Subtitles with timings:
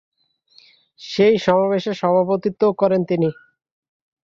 [0.99, 3.29] সেই সমাবেশে সভাপতিত্ব করেন তিনি।